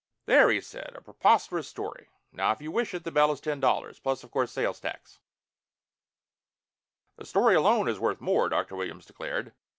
[0.25, 0.93] "There," he said.
[0.95, 2.09] "A preposterous story.
[2.31, 3.99] Now if you wish it, the bell is ten dollars.
[3.99, 5.19] Plus, of course, sales tax."
[7.17, 8.75] "The story alone is worth more," Dr.
[8.75, 9.53] Williams declared.